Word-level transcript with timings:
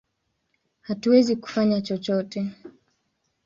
Hatuwezi 0.87 1.35
kufanya 1.35 1.81
chochote! 1.81 2.51